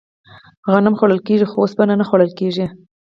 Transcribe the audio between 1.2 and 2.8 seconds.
کیږي خو اوسپنه نه خوړل کیږي.